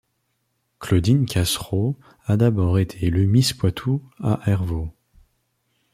[0.79, 1.95] Claudine Cassereau
[2.25, 4.95] a d'abord été élue Miss Poitou à Airvault.